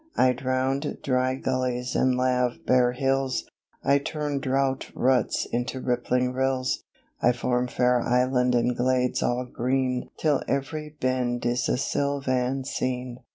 [0.17, 3.47] 'I drown dry gullies and lave bare hills,
[3.83, 6.83] I turn drought ruts into rippling rills
[7.21, 13.19] I form fair island and glades all green Till every bend is a sylvan scene.